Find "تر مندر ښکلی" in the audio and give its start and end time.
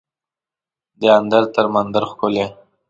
1.53-2.45